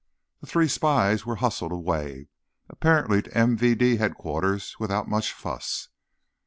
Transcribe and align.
The 0.39 0.47
three 0.47 0.67
spies 0.67 1.27
were 1.27 1.35
hustled 1.35 1.71
away, 1.71 2.29
apparently 2.67 3.21
to 3.21 3.29
MVD 3.29 3.99
Headquarters, 3.99 4.75
without 4.79 5.07
much 5.07 5.31
fuss. 5.31 5.89